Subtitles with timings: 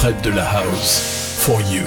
[0.00, 1.44] Fred de la House.
[1.44, 1.84] For you.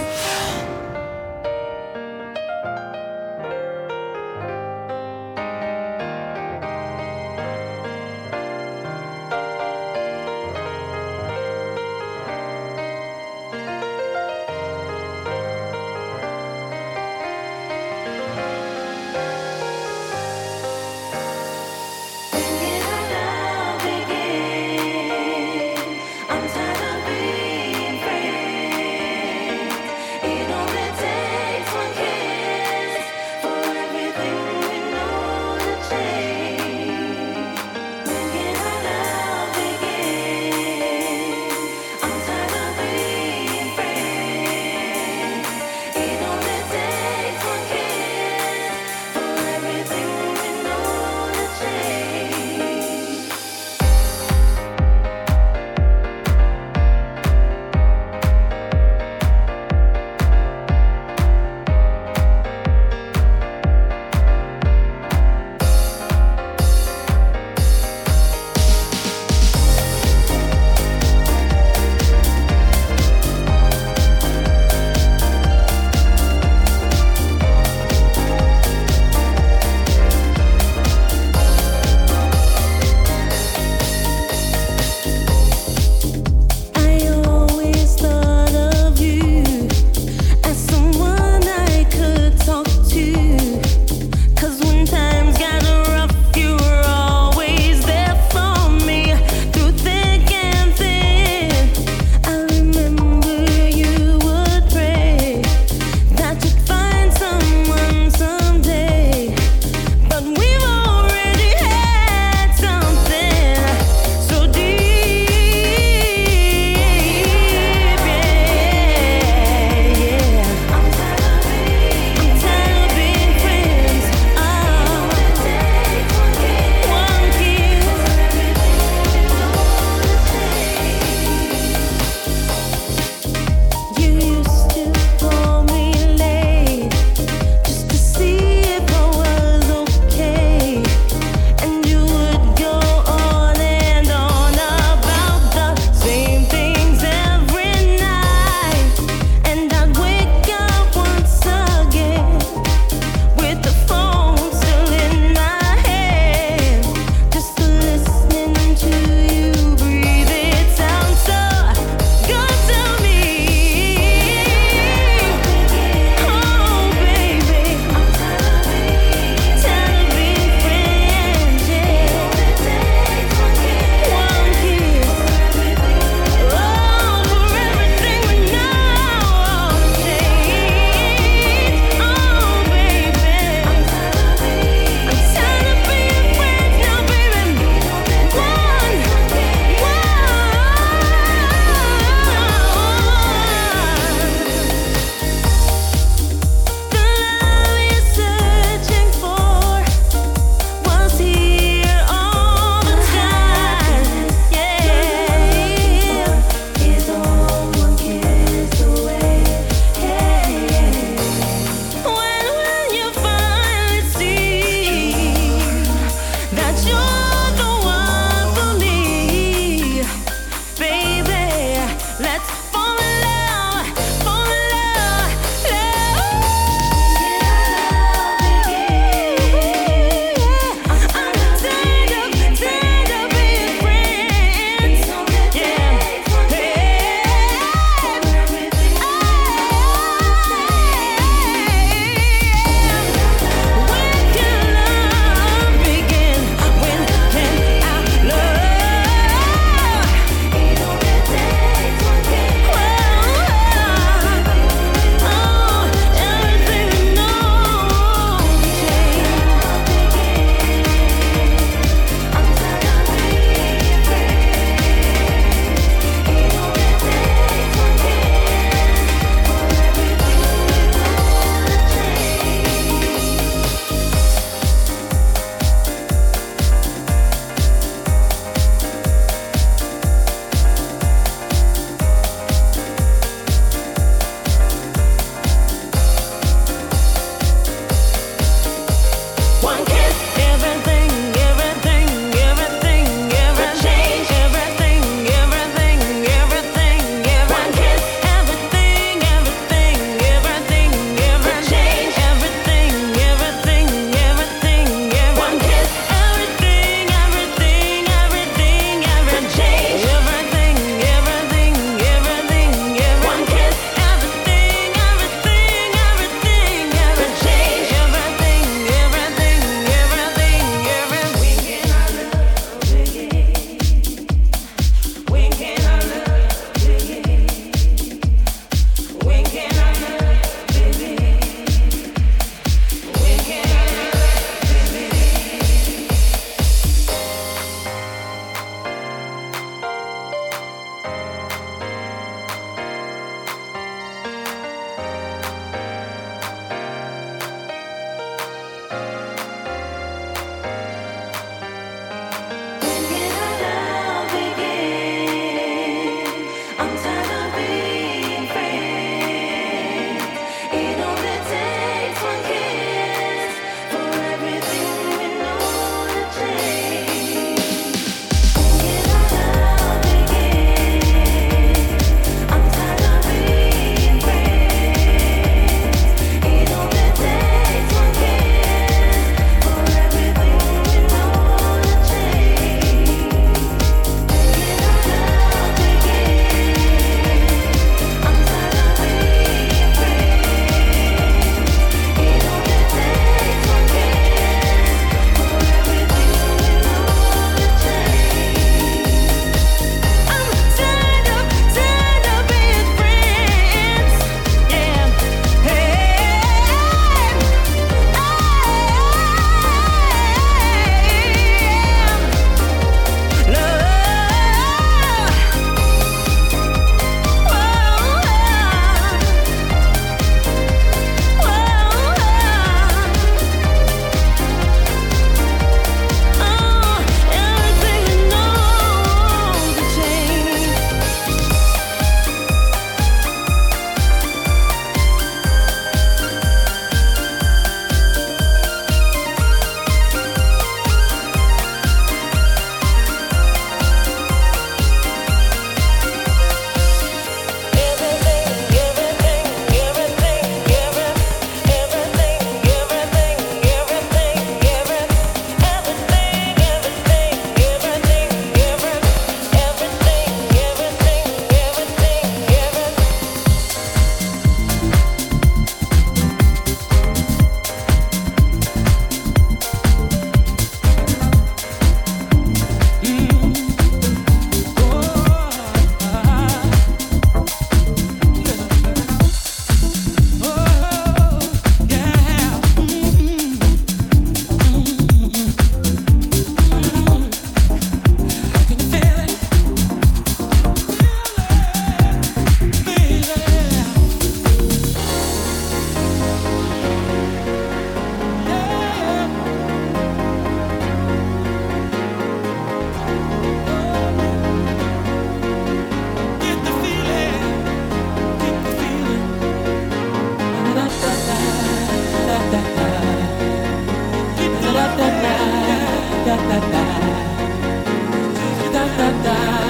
[519.24, 519.63] Got